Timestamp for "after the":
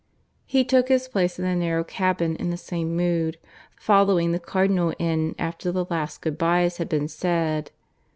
5.37-5.85